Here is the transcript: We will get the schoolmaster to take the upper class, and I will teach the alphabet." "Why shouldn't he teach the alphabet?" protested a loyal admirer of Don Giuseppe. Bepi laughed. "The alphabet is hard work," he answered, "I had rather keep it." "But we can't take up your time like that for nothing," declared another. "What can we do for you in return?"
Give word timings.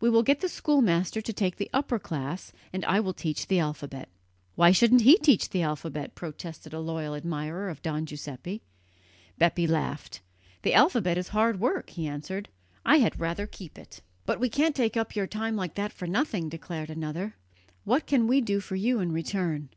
We 0.00 0.10
will 0.10 0.24
get 0.24 0.40
the 0.40 0.48
schoolmaster 0.48 1.20
to 1.20 1.32
take 1.32 1.54
the 1.54 1.70
upper 1.72 2.00
class, 2.00 2.52
and 2.72 2.84
I 2.86 2.98
will 2.98 3.12
teach 3.14 3.46
the 3.46 3.60
alphabet." 3.60 4.08
"Why 4.56 4.72
shouldn't 4.72 5.02
he 5.02 5.16
teach 5.16 5.48
the 5.50 5.62
alphabet?" 5.62 6.16
protested 6.16 6.72
a 6.74 6.80
loyal 6.80 7.14
admirer 7.14 7.68
of 7.68 7.80
Don 7.80 8.04
Giuseppe. 8.04 8.62
Bepi 9.38 9.68
laughed. 9.68 10.22
"The 10.62 10.74
alphabet 10.74 11.16
is 11.16 11.28
hard 11.28 11.60
work," 11.60 11.90
he 11.90 12.08
answered, 12.08 12.48
"I 12.84 12.96
had 12.98 13.20
rather 13.20 13.46
keep 13.46 13.78
it." 13.78 14.00
"But 14.26 14.40
we 14.40 14.48
can't 14.48 14.74
take 14.74 14.96
up 14.96 15.14
your 15.14 15.28
time 15.28 15.54
like 15.54 15.76
that 15.76 15.92
for 15.92 16.08
nothing," 16.08 16.48
declared 16.48 16.90
another. 16.90 17.36
"What 17.84 18.06
can 18.08 18.26
we 18.26 18.40
do 18.40 18.58
for 18.58 18.74
you 18.74 18.98
in 18.98 19.12
return?" 19.12 19.68